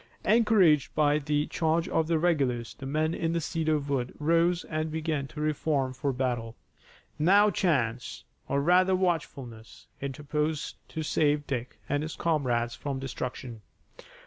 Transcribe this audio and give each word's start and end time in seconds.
Encouraged 0.25 0.95
by 0.95 1.19
the 1.19 1.45
charge 1.45 1.87
of 1.87 2.07
the 2.07 2.17
regulars, 2.17 2.73
the 2.73 2.87
men 2.87 3.13
in 3.13 3.33
the 3.33 3.39
cedar 3.39 3.77
wood 3.77 4.15
rose 4.17 4.63
and 4.63 4.89
began 4.91 5.27
to 5.27 5.39
reform 5.39 5.93
for 5.93 6.11
battle. 6.11 6.55
Now 7.19 7.51
chance, 7.51 8.23
or 8.47 8.61
rather 8.63 8.95
watchfulness, 8.95 9.85
interposed 10.01 10.77
to 10.89 11.03
save 11.03 11.45
Dick 11.45 11.77
and 11.87 12.01
his 12.01 12.15
comrades 12.15 12.73
from 12.73 12.97
destruction. 12.97 13.61